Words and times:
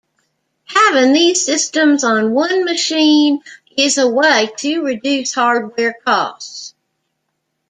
Having 0.73 1.13
these 1.13 1.45
systems 1.45 2.03
on 2.03 2.33
one 2.33 2.65
machine 2.65 3.39
is 3.77 3.99
a 3.99 4.07
way 4.07 4.49
to 4.57 4.81
reduce 4.81 5.31
hardware 5.35 5.93
costs. 6.03 6.73